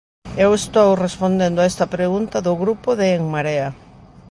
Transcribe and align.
Eu 0.43 0.51
estou 0.61 0.89
respondendo 1.05 1.57
a 1.59 1.67
esta 1.71 1.85
pregunta 1.95 2.37
do 2.45 2.53
Grupo 2.61 2.89
de 2.99 3.07
En 3.17 3.23
Marea. 3.33 3.69